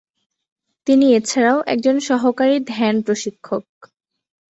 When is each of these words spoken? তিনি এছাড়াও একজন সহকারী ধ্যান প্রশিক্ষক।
তিনি 0.87 1.05
এছাড়াও 1.13 1.59
একজন 1.65 1.95
সহকারী 2.09 2.55
ধ্যান 2.67 2.95
প্রশিক্ষক। 3.01 3.65